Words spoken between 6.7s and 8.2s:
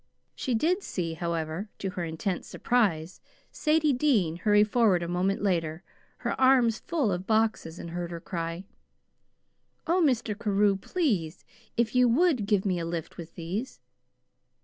full of boxes, and heard her